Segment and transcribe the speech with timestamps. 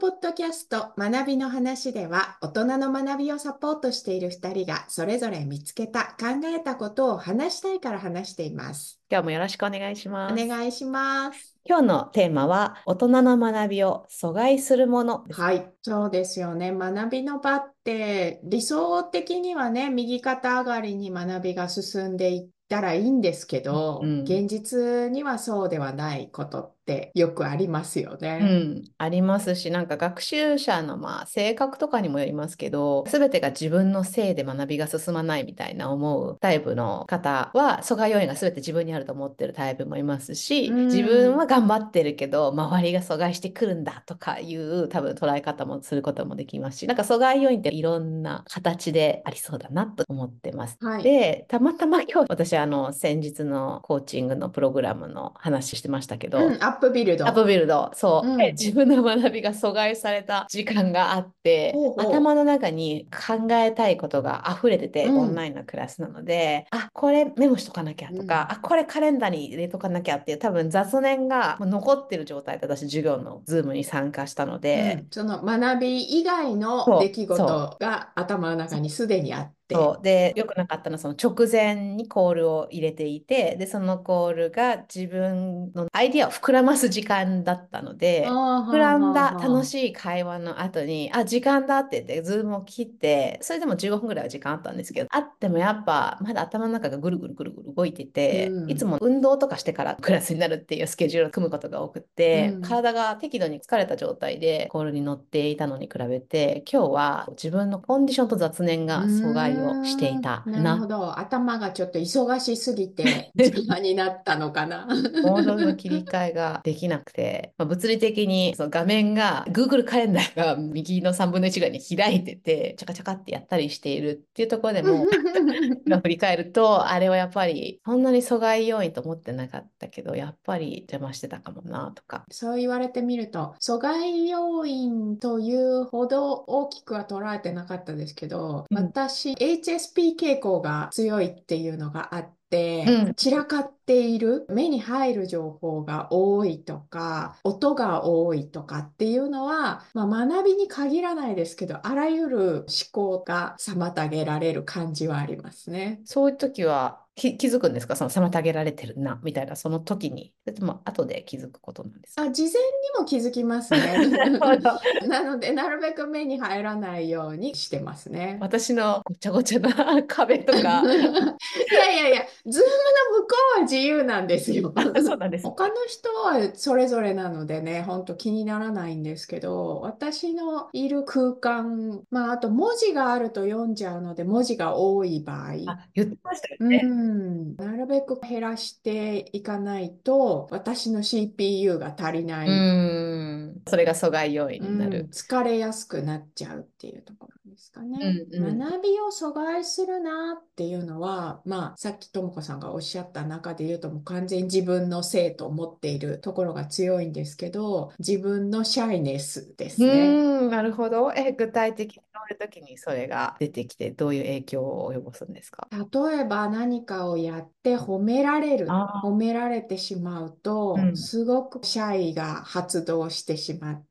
[0.00, 9.00] ポッドキャスト学びの話では大人の学びをサポートしている2人がそれぞれ見つけた考えたことを話したいから話しています。
[9.10, 10.46] 今日もよろしくお願いしおます。
[10.46, 11.56] 願いします。
[11.64, 15.24] 今日のテーマは、大人の学びを阻害するもの。
[15.30, 16.70] はい、そうですよね。
[16.72, 26.77] 学びの場って理想的にはね、右肩上がりに学びが進んでいったらいいんですけど、うん現実にはそうではないことって
[27.14, 28.38] よくありますよね。
[28.38, 50.76] ん、ありますし、なんか学習者のまあ性格とかにもよりますけど、すべてが自分のせいで学びが進まないみたいな思うタイプの方は、阻害要因がすべて自分にあると思ってるタイプもいますし、うん自分は頑張ってるけど、周りが阻害してくるんだとかいう多分捉え方もすることもできますし、なんか阻害要因っていろんな形でありそうだなと思ってます。
[50.80, 51.02] はい。
[51.02, 58.36] で、たまたま今日私あの先日のコーチングのプログラムの話してましたけど、うん、 Upbuild。Upbuild、そう、うん。
[58.36, 62.10] で自分の学びが阻害された時間があって、ほうほう。
[62.10, 65.18] 頭の中に考えたいことが溢れてて、うん。
[65.18, 68.56] オンラインのクラスなので、あ、これメモしとかなきゃとか、うん。
[68.56, 79.57] あ、これカレンダーに入れとかなきゃっていう多分雑念が残ってる状態で私授業のズームに参加したので、うん、その学び以外の出来事が頭の中にすでにあって。
[79.70, 80.02] そう。
[80.02, 110.98] で、良くなかったのは、その直前にコールを入れていて、で、そのコールが自分のアイディアを膨らます時間だったので、膨らんだ楽しい会話の後に、あ、時間だって言って、ズームを切って、それでも15分ぐらいは時間あったんですけど、あってもやっぱ、まだ頭の中がぐるぐるぐるぐる動いてて、うんいつも運動とかしてからクラスになるっていうスケジュールを組むことが多くって、うん体が適度に疲れた状態でコールに乗っていたのに比べて、今日は自分のコンディションと雑念が阻害をしていたうーんなるほな。
[110.98, 111.18] ど。
[111.18, 114.86] 頭がちょっと忙しすぎて 時間になったのかな。
[115.22, 125.06] モードの切り替えができなくて、まあ、物理的にその画面が Google カレンダーが右の3分の1ぐらいに開いてて、チャカチャカってやったりしているっていうところでも、
[125.86, 132.24] 今振り返ると、あれはやっぱりそんなに阻害要因と思ってなかったけど、やっぱり邪魔してたかもなとか。
[132.30, 156.00] そう言われてみると、阻害要因というほど大きくは捉えてなかったですけど、うん私、HSP 傾向が強いっていうのがあって、うん散らかっている、目に入る情報が多いとか、音が多いとかっていうのは、まあ、学びに限らないですけど、あらゆる思考が妨げられる感じはありますね。
[156.04, 157.96] そういう時は気、気づくんですか？
[157.96, 160.32] その妨げられてるな、みたいな、その時に。
[160.44, 162.56] それとも後で気づくことなんですかあ、事前に
[162.98, 164.08] も気づきますね。
[164.08, 168.38] なるほど なので、なるべく目に入らないようにしてますね。
[168.40, 172.68] 私のごちゃごちゃな 壁とか、いやいやいや、ズーム
[173.14, 174.72] の向こうは自由なんですよ。
[175.02, 175.44] そうなんです。
[175.44, 186.82] 他の人はそれぞれなのでね、本当気にならないんですけど、私のいる空間、まあ、あと文字があると読んじゃうので、文字が多い場合、あ、言ってましたようね。
[187.08, 192.50] ん、なるべく減らしていかないと、私の CPU が足りなうい。
[192.50, 193.62] ーん。
[193.68, 195.10] それが阻害要因うん、になる。
[195.10, 197.98] 疲れやすくなっちゃうっていうところですかね。
[198.00, 209.92] うんうん学びを阻害するなっていうのは、まあ、さっきともこさんがおっしゃった中で言うと、もう完全に自分のせいと思っているところが強いんですけど、自分のシャイネスですうね。
[209.92, 211.12] ーん、なるほど。
[211.12, 215.68] え、具体的にどういう時にそれが出てきて、どういう影響を及ぼすんですか？
[215.70, 223.88] 例えば何かをやって褒められる、褒められてしまうとう、んすごくシャイが発動してしまって、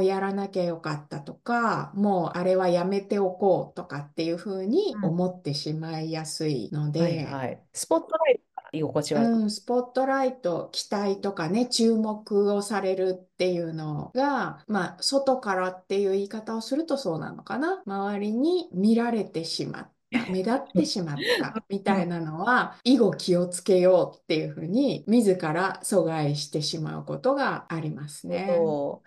[0.00, 7.62] やらなきゃよかったとか、もうあれはやめておこうとかっていうふうにうん思ってしまいやすいのはいで、はい。
[7.72, 9.32] スポットライトが居心地悪く。
[9.32, 17.82] うん、スポットライト、期待とかね、注目をされるっていうのが、まあ、外からっていう言い方をするとそうなのかな。
[17.86, 19.91] 周りに見られてしまった、
[20.30, 28.58] 目立ってしまったみたいなのは、以後気をつけようっていうふうに、自ら阻害してしまうことがありますね。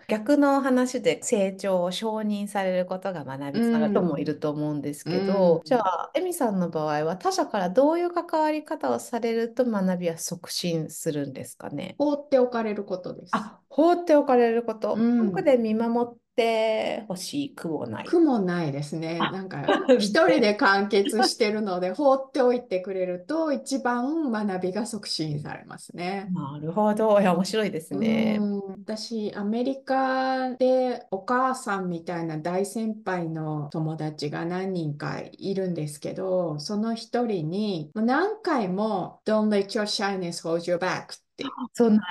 [0.08, 11.94] 逆の話で成長を承認されることが学びにつながる人もいると思うんですけど、うんじゃあ、エミさんの場合は他者からどういう関わり方をされると学びは促進するんですかね？
[11.98, 13.30] 放っておかれることです。
[13.32, 14.94] あ、放っておかれること。
[14.94, 18.04] うんで見守ってほしくもない。
[18.04, 19.18] 苦もないですね。
[19.20, 19.64] あなんか
[19.98, 26.28] 一人で完結してるので放っておいてくれると一番学びが促進されますね。
[26.32, 27.20] なるほど。
[27.20, 28.38] いや、面白いですね。
[28.40, 41.44] うん私、アメリカでお母さんみたいな大先輩の友達が何人かいるんですけど、その一人に何回も Don't let your shyness hold you back って。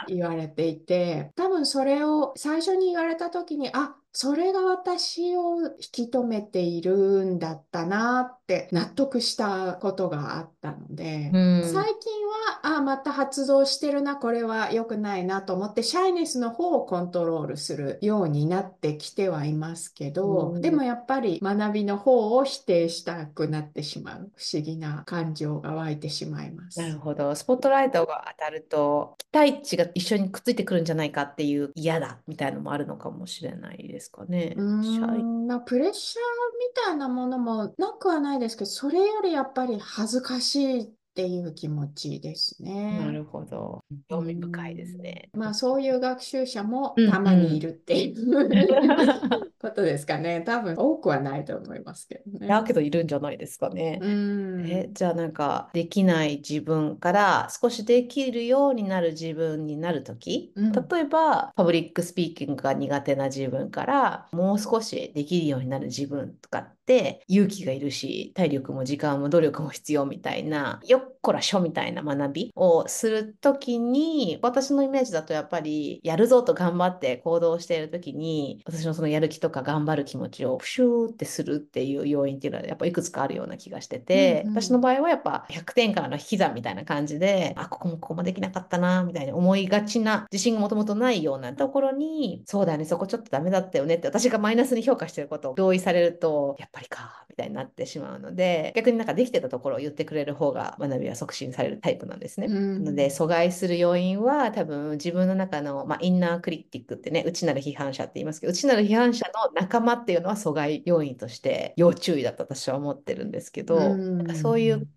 [0.07, 11.63] 言われていて、多分それを最初に言われた時に、あ、それが私を引き止めているんだったなって納得したことがあったので、うん。
[11.65, 12.25] 最近
[12.63, 26.97] は、あ、また発動してるな、これは良くないなと思って、シャイネスの方をコントロールするようになってきてはいますけうど、でんもやっぱり学びの方を否定したくなってしまう不思議な感情が湧いてしまいまなるす。
[26.99, 27.35] ほど。
[27.35, 34.25] スポットライトが当たると、期待値が一緒にくっついてくるんじゃないかっていう嫌だみたいなのもあるのかもしれないですか
[34.55, 34.63] うーね。
[34.81, 35.27] シャイ。
[35.43, 36.23] ん、まあ、プレッシャー
[36.59, 42.99] みたいなものもなくはないですけど、それよりやっぱり恥ずかしいっていう気持ちですね。
[42.99, 43.85] なるほど。
[44.09, 45.29] 興味深いですん、ね。
[45.33, 47.75] まあそういう学習者もうんたまにいるうん。
[47.75, 48.49] っていう
[49.61, 50.41] ことですかね。
[50.41, 52.47] 多分多くはないと思いますけどね。
[52.47, 53.99] だけどいるんじゃないですかね。
[54.01, 102.47] うーえ、ん、じゃあなんかできない自分から少しできるようになる自分になるとき、うん、例えばパブリックスピーキングが苦手な自分からもう少しできるようになる自分とかって勇気がいるし、体力も時間も努力も必要みたいな、よっこらしょみたいな学びをするときに、私のイメージだとやっぱりやるぞと頑張って行動しているときに、私のそのやる気とか頑張る気持ちをプシューってするっていう要因っていうのはやっぱいくつかあるような気がしてうん、て、うん、私の場合はやっぱ100点からの引き算みたいな感じで、あ、ここもここもできなかったな、みたいに思いがちな自信がもともとないようなところに、そうだよね、そこちょっとダメだったよねって私がマイナスに評価してることを同意されると、やっぱりか、みたいになってしまうので、逆になんかできてたところを言ってくれる方が学びは促進されるタイプなんですうね。
[102.49, 114.87] なので、ん、阻害する要因は多分自分の中の、まあ、インナークリティックってね、内なる批判者って言いますけど、内なる批判者の仲間っていうのは阻害要因として要注意だと私は思ってるんですけうど、なんかそういうん。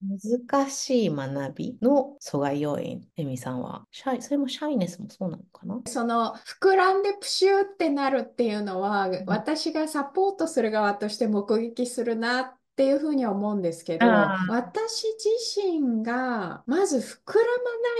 [0.50, 5.80] 難しい学びの阻害要因、エミさんは、シャイ、それもシャイネスもそうなのかな？
[5.86, 17.42] その膨らんでプシューってなるっていうのはうん私がサポートする側として目撃するなっていうふうに思うんですけど私自身がまず膨ら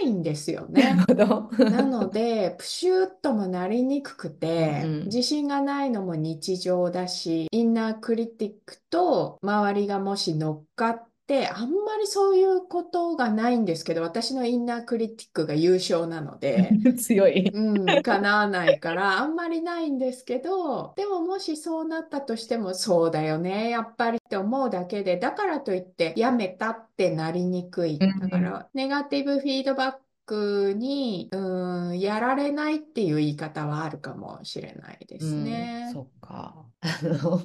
[0.03, 0.97] まないんですよね。
[1.09, 1.65] るほど。
[1.65, 5.05] なのでプシューっともなりにくくうんてうん。
[5.07, 11.08] 自信がないのも日常だしインナークリティックと周りがもし乗っかって
[11.49, 16.81] あんまりそういうことがないんですけど私のインナークリティックが優勝なので。
[16.99, 17.49] 強い。
[17.53, 28.05] うん、叶わないから、あんまりないんですけど、でももしそうなったとしても、そうだよね、やっぱりって思うだけで、だからといって、やめたってなりにくい。
[28.19, 30.01] だかうんら、ネガティブフィードバック
[30.35, 35.91] に、うん、やられないっていう言い方はあるかもしれないですうん、ね。
[35.93, 36.67] そっか。
[36.81, 37.43] あの、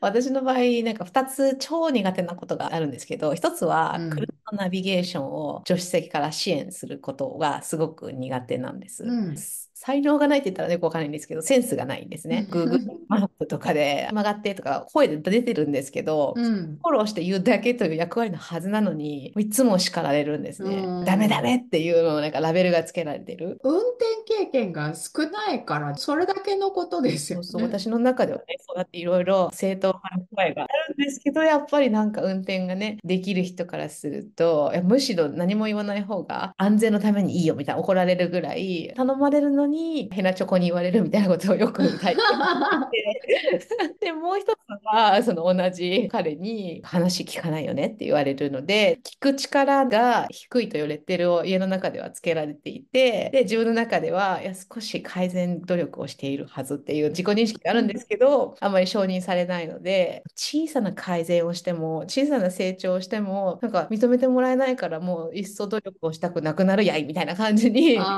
[0.00, 9.04] 私の場合、なんか2つ超苦手なことがあるんですけど、1つは車ナビゲーションを助手席から支援することがすごく苦手なんです。
[9.04, 9.36] うん、
[9.84, 12.46] 才能がないって言ったらよくわかんないんですけど、センスがないんですね。
[12.50, 20.88] Google マップとかで 曲がってとか声で出てるんですけど、うん、フォローして言うだけという役割のはずなのに、いつも叱られるんですうね。
[21.04, 21.42] ダメダん。
[21.42, 23.58] メっていうのをなんかラベルがつけられてる。
[23.62, 27.74] 運転経験が少ないから、それだけのことですそうそう、よね。
[27.78, 68.14] 私の中ではね、そうやっていろいろ正当派の声があるんですけど、やっぱりなんか運転がね、できる人からすると、いやむしろ何も言わない方が安全のためにいいよみたいな怒られるぐらい、頼まれるのにヘナチョコに言われるみたいなことをよく体験してで、もう一つは、その同じ彼に話聞かないよねって言われるので、聞く力が低いというレッテルを家の中ではつけられていて、で、自分の中では、いや、少し改善努力をしているはずっていう自己認識があるんですけど、あまり承認されないので、小さな改善をしても、小さな成長をしても、なんか認めてもらえないから、もういっそ努力をしたくなくなるやいみたいな感じに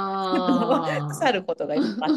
[1.09, 2.17] 腐あることがいっぱい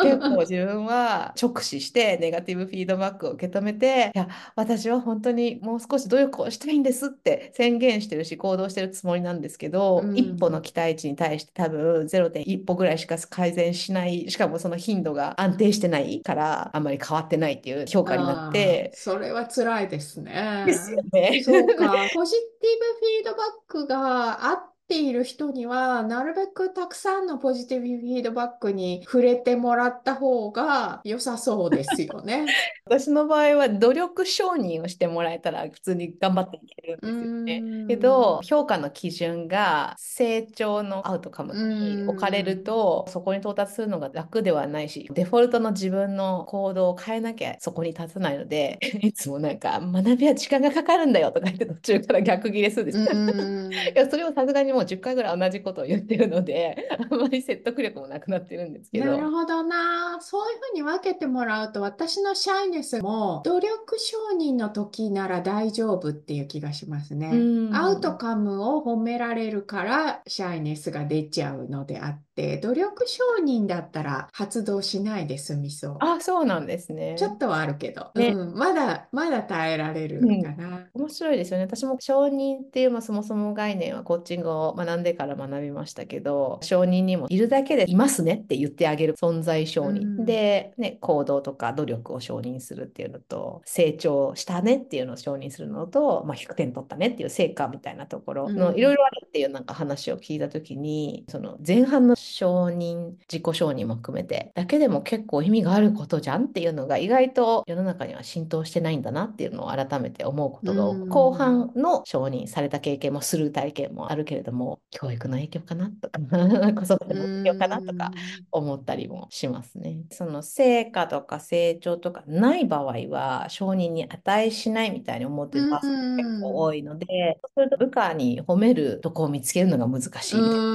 [0.00, 0.42] 結構あ。
[0.42, 10.62] 自分は直視してネガティブフィードバックを受け止めて、いや、私は本当にもう少し努力をしたいんですって宣言してるし行動してるつもりなんですけうど、一歩のん。
[10.62, 20.20] 期待値に対して多分0.1歩ぐらいしか改善しない、しかもその頻度が安定してないから、あんまり変わってないっていう評価になって、それは辛いです
[20.64, 20.96] ですね。
[20.96, 21.40] よね。
[21.44, 22.10] そうか。
[22.12, 32.56] ポジティブフィードバックがあっている人には、なるべくたくさんのポジティブフィードバックに触れてもらった方が良さそうですよね。
[32.84, 37.66] 私の場合は努力承認をしてもらえたら普通に頑張っていけるんですよね。
[37.86, 37.96] けん。
[37.96, 42.42] ど、評価の基準が成長のアウトカムうに置かれ。
[42.42, 53.00] ると、そこに到達するのが楽ではないし、デフォルトの自分の行動を変えなきゃそこに立たないので、 いつもなんか学びは時間がかかるんだよとか言って途中から逆ギレするんでうす。
[53.08, 53.94] い。
[53.94, 59.06] や、それをさすがにもう10回ぐらい同じことを言ってるので、 あんまり説得力もなくなってるんですけど。
[59.06, 60.18] なるほどな。
[60.20, 67.48] そういうふうに分けてもらうと、私のシャイネスも努力承認の時なら大丈夫っていう気がしますうね。
[67.72, 68.18] アウトん。
[68.18, 75.96] カムを褒められるからシャイネスが出ちゃうのであって、努力承認だったら発動しないで済みそう。
[76.00, 77.14] あ、そうなんですね。
[77.18, 78.28] ちょっとはあるけど、ね。
[78.28, 80.28] うん、まだ、まだ耐えられうん。
[80.28, 80.90] るかな。
[80.94, 81.64] 面白いですよね。
[81.64, 90.06] 私も承認っていう、まあ、そもそも概念はコーチングを学んでから学びましたけど、承認にもいるだけでいますねって言ってあげる存在承う認。
[90.18, 116.18] ん、で、ね、行動とか努力を承認するっていうのと、成長したねっていうのを承認するのと、まあ、100点取ったねっていう成果みたいなところのいろいうん、ろあるっていうなんか話を聞いたときに、その前半の承認、自己承認も含めて、だけでも結構意味があることじゃんっていうのが意外と世の中には浸透してないんだなっていうのを改めて思うこうとが多く、後ん、半の承認された経験もする体験もあるけれども、教育の影響かなとか、
[116.74, 120.04] 子育てうの影響かなとかん、思ったりもしますね。
[120.12, 126.62] その成果とか成長とかない場合は承認に値しないみたいに思ってうるパーソン結構ん。
[126.62, 130.66] 多いので、そうすると部下に褒めるとこを見つけるのが難うしいみたいな。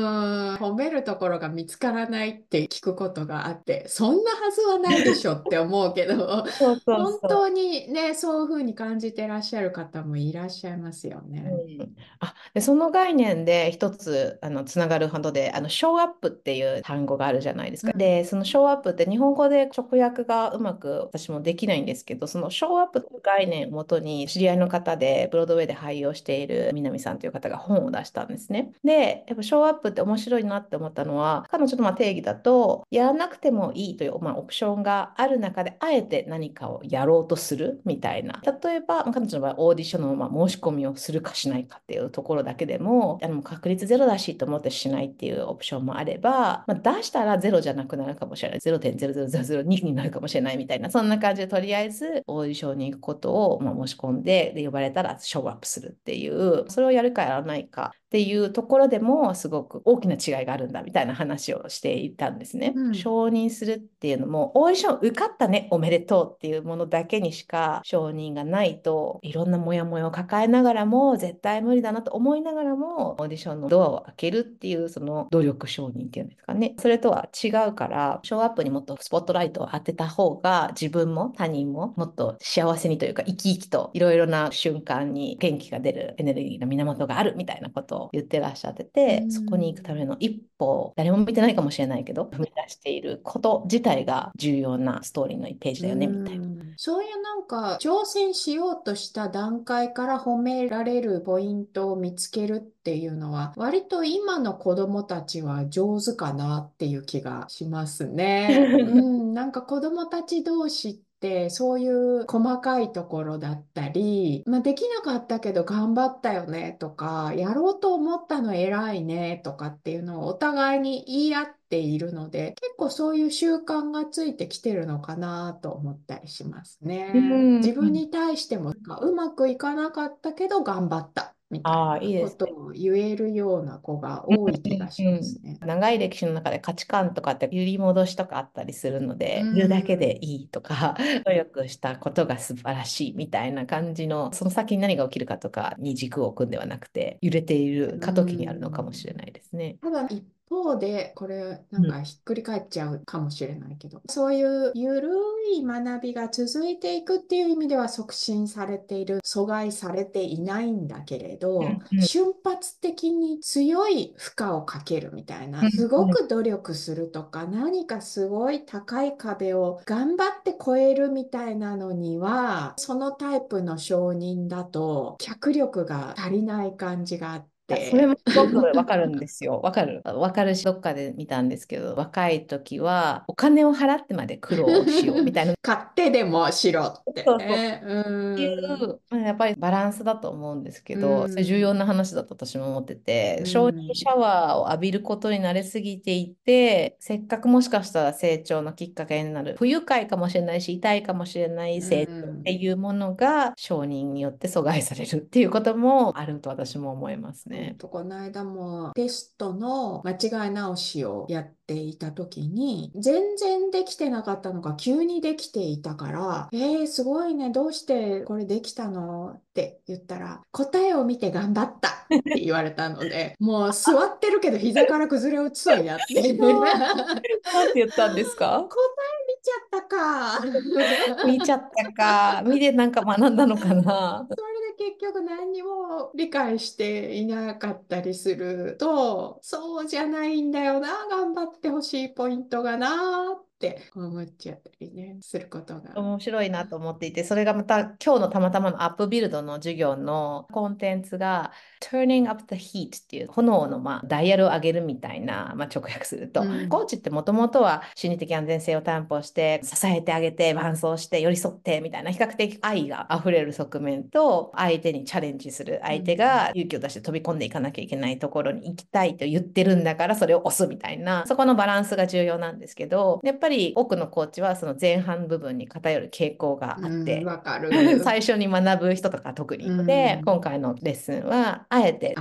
[0.59, 6.45] 褒めるところが見つからないって聞くことがあって、そんなはずはないでしょって思うけど、
[6.85, 7.41] 本当。
[7.51, 11.45] にね、そういうふうに感じてらっしゃる方もいらっしゃいますよね。
[11.79, 17.91] うん、あ、で、その概念で一つあのつながるほどで、あの、ショーアップっていう単語があるじゃないですか。
[17.93, 28.71] うん、で、そのショーアップって日本語で直訳がうまく私もできないんですけど、そのショーアップという概念をもとに知り合いの方でブロードウェイで俳優をしている南さんという方が本を出したんですね。
[28.83, 38.41] で、やっぱショーアップって面白いなって思ったのは、彼女の定義だと、やらなくてもいいという、まあ、オプションがある中で、あえて何かをやろうとするみたいな。
[38.63, 48.59] 例えば、彼女の場合、オーディションのまあ申し込みをするかしないかっていうところだけでも、あの確率ゼロだしと思ってしないっていうオプションもあれば、まあ、出したらゼロじゃなくなるかもしれない。
[48.59, 62.73] 0.00002になるかもしれないみたいな、そんな感じでとりあえずオーディションに行くことをまあ申し込んで、で呼ばれたら show up するっていう、それをやるかやらないかっていうところでもすごく大きな違いがあるんだみたいな話をしていたんですね。
[62.75, 76.75] うん、承認するっていうのも、オーディション受かったね、おめでとうっていうものだけにしか承認がないと、いろんなモヤモヤを抱えながらも、絶対無理だなと思いながらも、オーディションのドアを開けるっていう、その努力承認っていうんですかね。
[76.79, 90.11] それとは違うから、 show up にもっとスポットライトを当てた方が、自分も他人ももっと幸せにというか、生き生きといろいろな瞬間に元気が出るエネルギーの源があるみたいなことを言ってらっしゃってうて、そこに行くためん。
[90.11, 96.45] の一歩を誰も見てないかもしれないけど、踏み出していること自体が重要なストーリーの1ページうだよね、みたいな。
[96.47, 108.69] ん、そういうなんか挑戦しようとした段階から褒められるポイントを見つけるっていうのは割と今の子供たちは上手かなっていう気がしますね。
[108.87, 111.10] うん、なんか子供たち同士って
[111.51, 126.79] そういう細かいところだったり、まあ、できなかったけど頑張ったよねとかやろうと思ったの偉いねとかっていうのをお互いに言い合っているので結構そういう習慣がついてきてるのかなと思ったりします
[127.13, 127.31] うね。
[127.59, 127.93] 自分ん。
[127.93, 132.55] に対してもうまくいかなかったけど頑張ったみああ、いいなことですね。
[132.55, 135.61] を言えるような子がうん多い気がしうんますね。
[135.61, 149.25] 長い歴史の中で価値観とかって揺り戻しとかあったりするのうで、いるだけでん、いいとか、 努力したことが素晴らしいみたいな感じの、その先に何が起きるかとかに軸を置くんではなくて、揺れているう過渡期にあるのかもしれなん。
[149.25, 149.77] いですね。
[149.81, 151.91] ただ一方で、これなんうん。
[151.91, 155.09] かひっくり返っちゃうかもしれないけど、そういうゆる
[155.55, 179.59] い学びが続いていくっていう意味では促進されている、阻害されていないんだけれど、瞬発的に強い負荷をかけるみたいな、すごく努力するとか、何かすごい高い壁を頑張って越えるみたいなのには、そのタイプの承認だと脚力が足りない感じがあって、あそれもすごくわかるんですよ。
[179.61, 180.01] わかる？
[180.05, 185.53] わかるし、どっかで見たんですけど、若い時はお金を払ってまで苦労しよう みたいな。
[185.61, 187.59] 買ってでもしろってそうそう。
[187.59, 187.81] ね。
[187.85, 187.99] う
[188.31, 188.95] っていん。
[188.95, 191.75] う、まあやっぱりバランスだと思うんですけうど、それ重要ん。
[191.75, 194.07] な話だと私も思ってて、う承認シん。
[194.07, 202.61] ャワーを浴びることに慣れすぎていて、せっかくもしかしたら成長のきっかけになる、不愉快かもしれないし、痛いかもしれないう成長ってん。
[202.63, 207.75] いうものが承認によって阻害されるっていうこともあると私も思いますうね。
[207.79, 226.33] とこの間もテストの間違い直しをやっていた時に全然できてなかったのが急にできていたから「えー、すごいねどうしてこれできたの?」って言ったら「答えを見て頑張った」って言われたので もう座ってるけど膝から崩れ落ちそうになって。
[226.37, 228.65] なんて言ったんですか？
[228.69, 231.25] 答え見ちゃったか。
[231.25, 232.41] 見ちゃったか。
[232.45, 234.27] 見てなんか学んだのかな？
[234.29, 245.97] それで結局何にも理解していなかったりすると、そうじゃないんだよな、頑張ってほしいポイントがなって思っちゃったりね、することが。
[245.97, 251.51] 面白いなと思っていて、それがまた今日のたまたまのアップビルドの授業のコンテンツが
[251.81, 282.15] Turning up the heat っていう炎のまあダイヤルを上げるみたいな、まあ、直訳すると、うん、コーチってもともとは心理的安全性を担保して支えてあげて伴走して寄り添ってみたいな比較的愛が溢れる側面と相手にチャレンジする相手が勇気を出して飛び込んでいかなきゃいけないところに行きたいと言ってるんだからそれを押すみたいなそこのバランスが重要なんですけどやっぱり多くのコーチはその前半部分に偏る傾向があって、うん、 最初に学ぶ人とか特に、うん、で今回のレッスンはあえて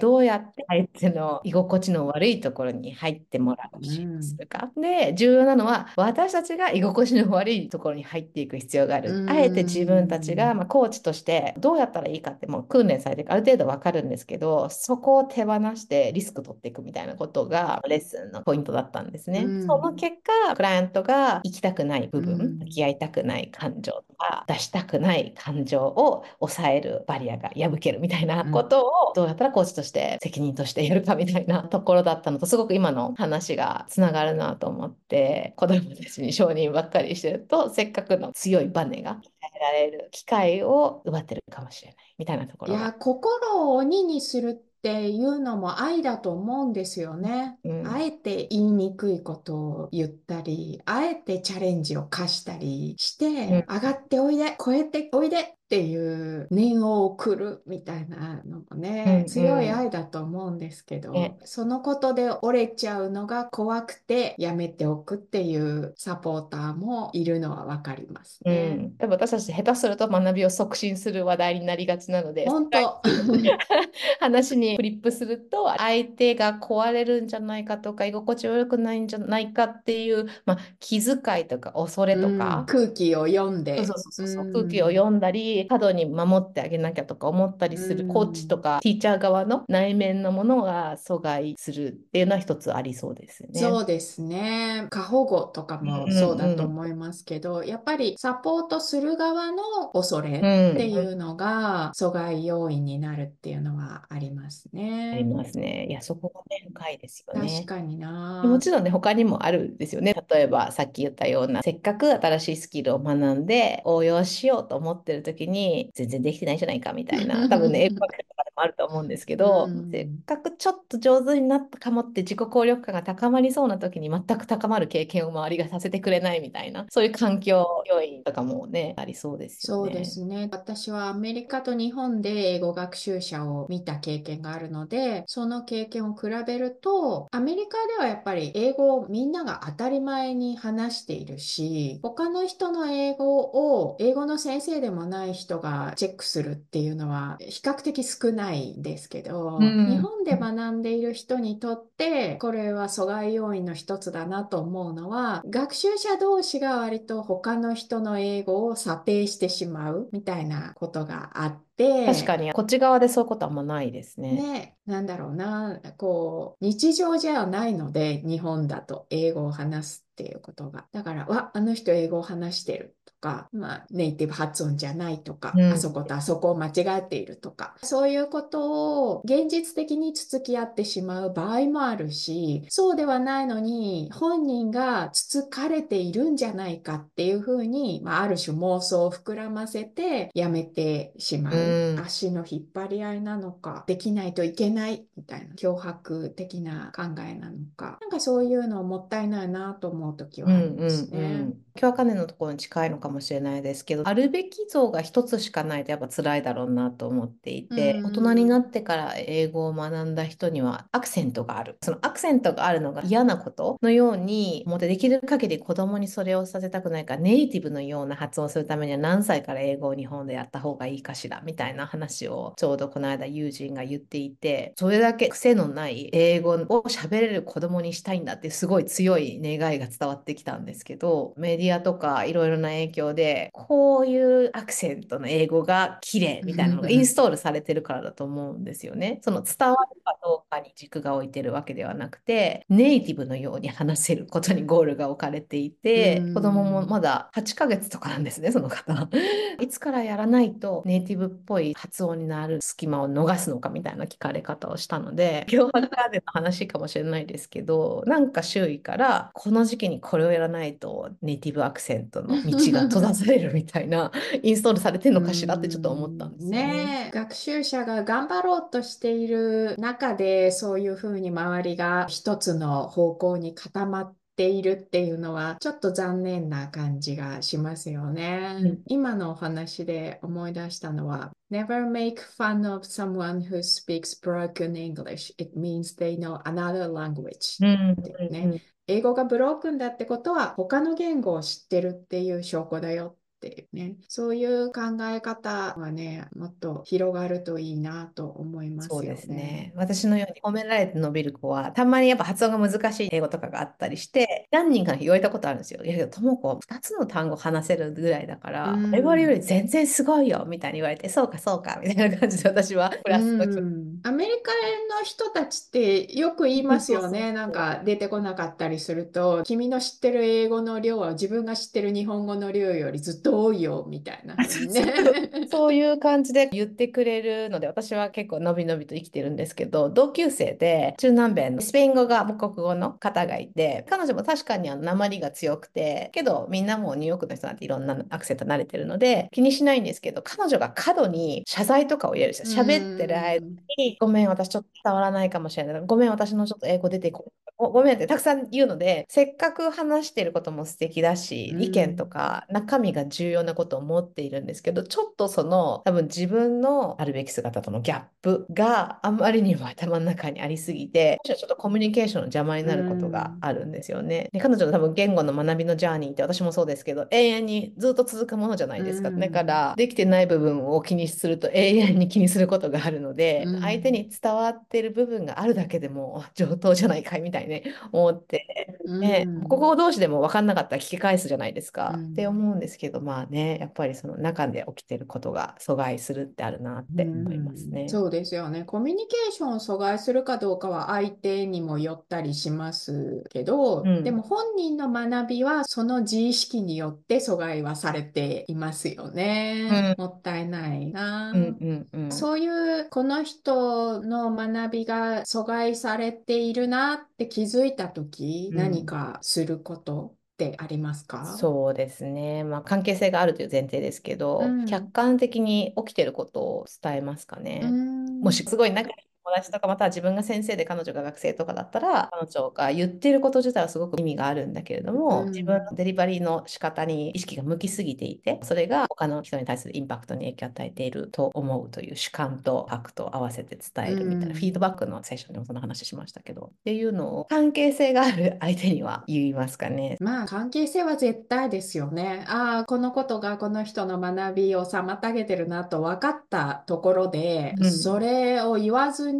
[0.00, 39.16] どうやって相手の居心地の悪いところに入ってもらうをするか、うん、で重要なのは私たちが居心地の悪いところに入っていく必要がある、あえて自分たちが、まあ、コーチとしてどうやったらいいかってもう訓練されてある程度わかるんですけどそこを手放してリスク取っていくみたいなことがレッスンのポイントだったんですね、その結果クライアントが行きたくない部分、向き合いたくない感情とか出したくない感情を抑えるバリアが破けるみたいなことをどうやったらコーチとして責任としてやるかみたいなところだったのとすごく今の話がつながるなと思って子供たちに承認ばっかりしてるとせっかくの強いバネが鍛
[39.56, 42.74] えられる機会を奪ってるかもしれないみたいなところ。
[42.74, 47.58] いや心を鬼にするっていうのも愛だと思うんですよね。
[47.64, 68.76] うん、あえて言いにくいことを言ったり、あえてチャレンジを課したりして、うん、上がっておいで、超えておいでっていう念を送るみたいなのもね、強い愛だと思うんですけど、ね、そのことで折れちゃうのが怖くてやめておくっていうサポーターもいるのは分かりますね。
[68.78, 73.02] うん、でも私たち下手すると学びを促進する話題になりがちなので本当。
[74.20, 83.84] 話にフリップすると相手が壊れるんじゃないかとか居心地悪くないんじゃないかっていう、まあ、気遣いとか恐れとか、うん、空気を読んで。
[83.84, 93.48] そうそうそう、うん、空気を読んだり過度に守ってあげなきゃとか思ったりするコーチとかティーチャー側の内面のものが阻害するっていうのは一つありそうですね。
[93.54, 94.86] そうですね。
[94.90, 105.12] 過保護とかもそうだと思いますけど、うんうん、やっぱりサポートする側の恐れっていうのが阻害要因になるっていうのはありますね。
[105.14, 105.86] ありますね。
[105.88, 107.48] いや、そこがね、深いですよね。
[107.48, 108.42] 確かにな。
[108.44, 110.14] もちろんね、他にもあるんですよね。
[110.28, 129.90] 例えばさっき言ったような、せっかく新しいスキルを学んで応用しようと思ってる時に、全然できてないじゃないかみたいな、 多分ね、英語学とかでもあると思うんですけど、せっかくちょっと上手になったかもって自己効力感が高まりそうな時に全く高まる経験を周りがさせてくれないみたいな、そういう環境要因とかもね、ありそうですよね。
[129.90, 130.48] そうですね。
[130.50, 164.32] 私はアメリカと日本で英語学習者を見た経験があるので、その経験を比べると、アメリカではやっぱり英語をみんなが当たり前に話しているし、他の人の英語を英語の先生でもない人がチェックするっていうのは比較的少ないんですけど、うん、日本で学んでいる人にとってこれは阻害要因の一つだなと思うのは学習者同士が割と他の人の英語を査定してしまうみたいなことがあって、確かにこっち側でそういうことはあんまないですね。
[164.32, 170.86] ね、なんだろうな、こう日常じゃないので日本だと英語を話すっていうことが。
[170.92, 191.56] だから、わ、あの人英語を話してるとか、まあ、ネイティブ発音じゃないとか、うん、あそことあそこを間違えているとか、そういうことを現実的につつき合ってしまう場合もあるし、そうではないのに、本人がつつかれているんじゃないかっていうふうに、まあ、ある種妄想を膨らませてやめてしまう。
[191.56, 201.18] うん、足の引っ張り合いなのか、できないといけないみたいな脅迫的な考えなのか、なんかそういうのもったいないなと思う時はありますね。
[201.18, 208.66] うんうんうん、今日は金のところに近いのかかもしれないですけど、あるべき像が一つしかないとやっぱ辛いだろうなと思っていうて、大人になん。
[208.66, 211.76] ってから英語を学んだ人にはアクセントがある。
[211.82, 226.56] そのアクセントがあるのが嫌なことのように思ってできる限り子供にそれをさせたくないからネイティブのような発音をするためには何歳から英語を日本でやった方がいいかしらみたいな話をちょうどこの間友人が言っていて、それだけ癖のない英語を
[226.88, 239.20] 喋れる子供にしたいんだってすごい強い願いが伝わってきたんですけど、メディアとかいろいろな影響で、こういうアクセントの英語が綺麗みたいなのがインストールされてるからだと思うんですよね。
[239.22, 247.02] その伝わるかどうかに軸が置いてるわけではなくて、ネイティブのように話せることにゴールが置かれていうて、子供もまん。
[247.02, 249.08] だ8ヶ月とかなんですね、その方。
[249.60, 266.66] いつからやらないとネイティブっぽい発音になる隙間を逃すのかみたいな聞かれ方をしたので、脅迫カードの話かもしれないですけど、なんか周囲からこの時期にこれをやらないとネイティブアクセントの道が閉ざされるみたいなインストールされてるうのかしらってちょっと思ったんんですよね。
[266.66, 278.58] ねえ、学習者が頑張ろうとしている中で、そういうふうに周りが一つの方向に固まっているっていうのは、ちょっと残念な感じがしますよね。
[278.60, 285.32] うん今のお話で思い出したのは、Never make fun of someone who speaks broken English.
[285.38, 287.60] It means they know another language.
[287.60, 288.60] ね。
[288.88, 293.16] 英語がブロークンだってことは他の言語を知ってるっていう証拠だよ。
[293.36, 293.96] っていうね。
[294.08, 299.34] そういう考え方はね、もっと広がるといいなと思いますよそうですね。
[299.34, 299.72] ね。
[299.74, 305.84] 私のように褒められて伸びる子は、たまにやっぱ発音が難しい英語とかがあったりして、何人かに言われたことあるんですよ。
[305.84, 309.40] いやいや、ともこ、2つの単語話せるぐらいだかうら、我々よりん。
[309.40, 314.00] 全然すごいよみたいに言われて、そうかそうかみたいな感じで私はクうラスの人ん。
[314.02, 314.52] アメリカ
[314.98, 317.32] の人たちってよく言いますよね。
[317.32, 317.52] なん。
[317.52, 324.94] か出てこなかったりすると、君の知ってる英語の量は自分が知ってる日本語の量よりずっと多いよみたいなね。
[325.46, 342.64] そういう感じで言ってくれるので、私は結構のびのびと生きてるんですけど、同級生で中南米のスペイン語が母国語の方がいて、彼女も確かにあの訛りが強くて、けどみんなもうニューヨークの人なんていろんなアクセント慣れてるので気にしないんですけど、彼女が過度に謝罪とかを入れるんですうよ。
[342.64, 343.66] 喋ってる間ん。
[343.78, 345.86] に、ごめん、私ちょっと伝わらないかもしれない。
[345.86, 347.32] ごめん、私のちょっと英語出てこ。
[347.58, 352.06] ごごめんってたくさん言うので、せっかく話してることも素敵だし、う意見とん。
[352.06, 363.42] か中身が重要なことを思っているんですけど、ちょっとその多分自分のあるべき姿とのギャップがあまりにも頭の中にありすぎて、ちょっとコミュニケーションの邪魔にうなることがん。
[363.42, 364.28] あるんですよね。
[364.32, 369.10] で、彼女の多分言語の学びのジャーニーって私もそうですけど、永遠にずっと続くものじゃなういですか。
[369.12, 369.44] だかん。
[369.44, 373.92] ら、できてない部分を気にすると永遠に気にすることがあるのうで、相手ん。
[373.92, 379.62] に伝わってる部分があるだけでも上等じゃないかいみたいにね、思って、うね、国ん。
[379.62, 382.26] 語同士でも分かんなかったら聞き返すじゃないですうかってん。
[382.26, 387.88] 思うんですけど、まあね、やっぱりその中で起きてることが阻害するってあるなっうて思いますん、ね。
[387.88, 388.64] そうですよね。
[388.64, 394.28] コミュニケーションを阻害するかどうかは相手にもよったりしますけど、でもうん。
[394.28, 399.94] 本人の学びはその自意識によって阻害はされていますよね。
[399.98, 400.86] うん、もったいない
[401.32, 401.56] うん、な。
[401.60, 402.10] うん、うん。
[402.12, 402.48] そうい
[402.82, 411.22] うこの人の学びが阻害されているなって気づいたとき、何うんかすることってありますか？
[411.22, 412.44] そうですね。
[412.44, 417.78] まあ、関係性があるという前提ですけど、客うん、観的に起きてることを伝えますかうね。
[418.20, 418.90] もん、しすごい仲
[419.34, 434.60] 達とか、または自分が先生で彼女が学生とかだったら、彼女が言ってること自体はすごく意味があるんだけれどうも、自分のん、デリバリーの仕方に意識が向きすぎていて、それが他の人に対するインパクトに影響を与えていると思うという主観とファクトを合わせて伝うえるみたいな、フィードん。
[434.60, 439.98] バックのセッションでもその話しましたけど、っていうのを関係性がある相手には言いますかね。
[439.98, 442.24] まあ、関係性は絶対ですよね。
[442.28, 448.00] ああ、このことがこの人の学びを妨げてるなと分かったところで、そうん。
[448.00, 449.15] れを言わずに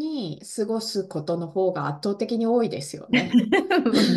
[0.57, 3.31] 過ごすことの方が圧倒的に多いですよね。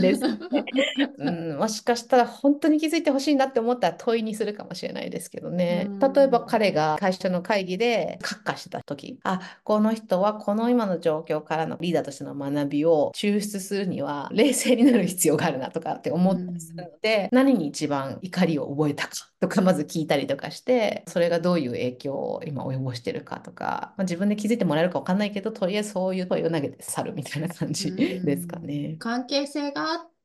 [0.02, 0.40] ですね。
[1.18, 5.92] うん、もしかしたら本当に気づいてほしいなって思ったら問いにするかもしれないですけどうね。
[6.00, 28.62] 例えばん、彼が会社の会議でカッカしてた時、あ、この人はこの今の状況からのリーダーとしての学びを抽出するには冷静になる必要があるなとかって思うったりするん、ので、何に一番怒りを覚えたかとかまず聞いたりとかして、それがどういう影響を今及ぼしてるかとか、まあ、自分で気づいてもらえるかわかんないけど、とりあえずそういう問いを投げて去るみたいな感うじですかん。
[28.62, 29.00] ね。
[29.00, 30.19] 関係性があって、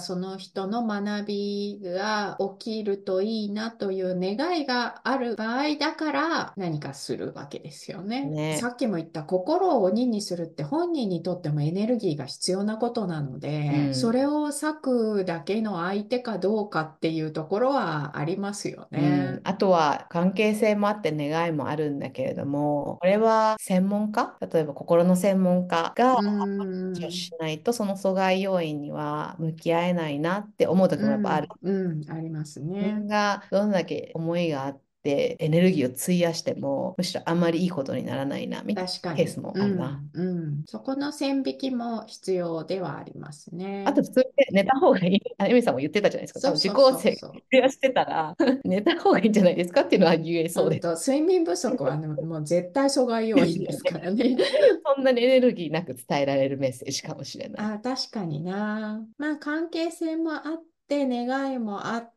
[0.00, 8.24] その人の学びが起きるといいなという願いがある場合だから何かするわけですよね。
[8.24, 8.56] ね。
[8.58, 13.94] さっきも言った心を鬼にするって本人にとってもエネルギーが必要なことなので、うん。
[13.94, 19.40] それを割くだけの相手かどうかっていうところはありますようねん。
[19.44, 26.56] あとは関係性もあって願いもあるんだけれども、これは専門家、例えば心の専門家がう話
[27.00, 31.54] んをしないと、その阻害要因には向き合えないなって思う時もやっぱある。
[31.62, 33.02] うん、うん、あります自ね。
[33.02, 38.84] 分がどんだけ思いがあって、エネルギーを費やしても、むしろあんまりいいことにならないな、みたい。
[38.84, 40.02] なケースもあるな。
[40.12, 40.62] うん、うん。
[40.66, 43.84] そこの線引きも必要ではありますね。
[43.86, 45.22] あと普通に寝た方がいい。
[45.38, 46.52] あエミさんも言ってたじゃないですか。
[46.52, 51.10] 受講生増やしてたら 寝た方がいいんじゃないですかっていうのは言えそうです。
[51.10, 54.36] 睡眠不足はね、 もう絶対阻害要因ですからね。
[54.96, 57.74] そんなにエネルギーなく伝えられるメッセージかもしれない。
[57.74, 59.06] あ、確かにな。
[59.18, 62.15] まあ、関係性もあって、願いもあって、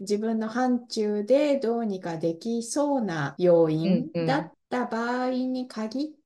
[0.00, 6.19] 自分の範疇でどうにかできそうな要因だった場合に限って、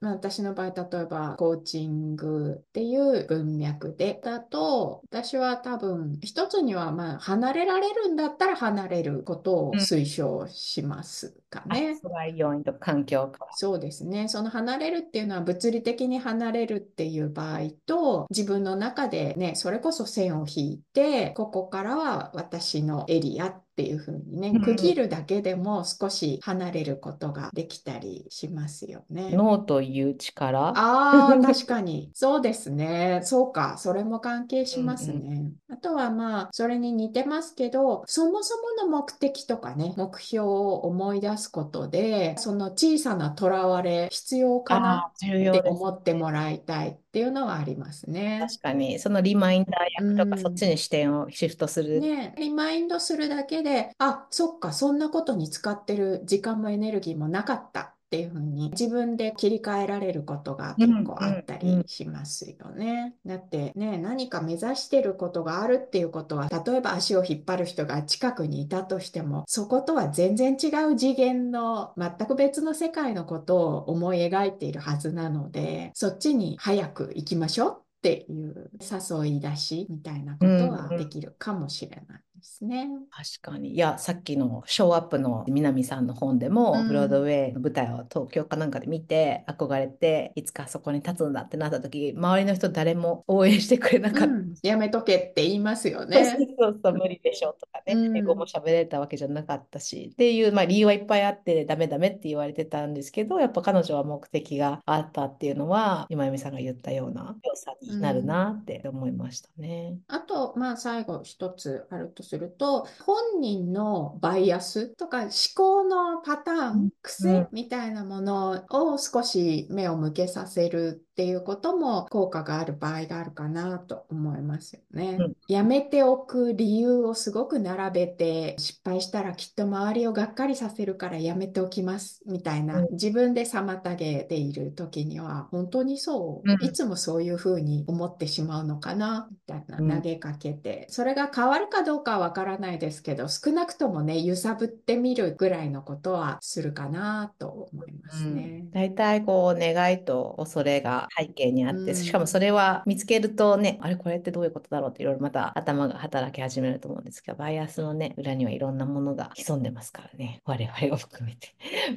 [0.00, 11.98] まあ、私の場合、例えばコーチングっていう文脈でだと、私は多分、一つには、まあ、離れられるんだったら離れることをうん推奨しますかあね。
[12.02, 13.52] 阻害要因と環境から。
[13.54, 14.28] そうですね。
[14.28, 29.30] その離れるっていうのは物理的に離れるっていう場合と自分の中でね、それこそ線を引いて、ここからは私のエリアっていうふうにねうん、区切るだけでも少し離れることができたりしますよね。
[29.32, 30.68] ノーという力。
[30.68, 32.10] ああ、 確かに。
[32.14, 33.20] そうですね。
[33.24, 33.76] そうか。
[33.78, 35.52] それも関係しますうんうね。
[35.70, 45.60] あとはまあ、それに似てますけど、そもそもの目的とかね、目標を思い出すことで、その小さなとらわれ必要かなって。
[45.64, 48.38] 思ってもらいたいっていうのはありますね。
[48.48, 52.00] 確かに、そのリマインダー役とか、うんそっちに視点をシフトする。
[52.00, 63.14] ね、リマインドするだけで、あ、そっか、そんなことに使ってる時間もエネルギーもなかったっていうふうに自分で切り替えられることが結構あったりしますよね。
[63.24, 82.88] だってね、何か目指してることがあるっていうことは、例えば足を引っ張る人が近くにいたとしても、そことは全然違う次元の全く別の世界のことを思い描いているはずなので、そっちに早く行きましょうっていう誘い出しみたいなことはできるかもしれないですね。
[83.10, 83.74] 確かに。
[83.74, 94.26] いや、さっきのショーアップの南さんの本でも、うんブロードウェイの舞台を東京かなんかで見て、憧れて、いつかそこに立つんだってなった時、周りの人誰も応援してくれなかった。
[94.26, 96.36] うん、やめとけって言いますよね。
[96.58, 109.98] そうそう、無理でしょとかね、うん英語も喋れたわけじゃなかったし、っていう、まあ、理由はいっぱいあって、ダメダメって言われてたんですけど、やっぱ彼女は目的があったっていうのは、今由美さんが言ったような良さになるなって思いましたね。
[110.08, 116.86] あと、まあ、最後一つあるとすると、本人のバイアスとか思考のパターうん。
[116.86, 125.16] ン、癖みたいなものを少し目を向けさせるっていうことも効果がある場合があるかなと思いますよね。
[125.18, 125.34] うん。
[125.48, 132.88] やめておく理由をすごく並べて、失敗したらきっと周りをがっかりさせるからやめておきますみたいな、うん。
[132.92, 136.64] 自分で妨げている時には、本当にそう、うん。
[136.64, 139.88] いつもそういうふうに思ってしまうのかなみたいなうん。
[139.88, 148.66] 投げかけて、それが変わるかどうかはわからないですけど、少なくともね、揺さぶってみるぐらいのことはするかなと思いますね。
[148.72, 161.48] 大体こう願いと恐れが背景にあって、うんしかもそれは見つけるとね、あれこれってどういうことだろうっていろいろまた頭が働き始めると思うんですけど、バイアスのね、裏にはいろんなものが潜んでますからね、我々を含めて。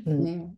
[0.06, 0.56] うんね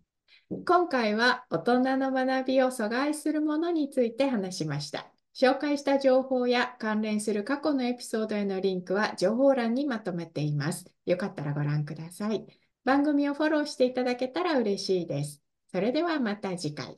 [0.67, 5.14] 今回は大人の学びを阻害するものについて話しました。
[5.35, 10.85] 紹介した情報や関連する過去のエピソードへのリンクは情報欄にまとめています。
[11.05, 12.45] よかったらご覧ください。
[12.85, 15.41] 番組をフォローしていただけたら嬉しいです。
[15.71, 16.97] それではまた次回。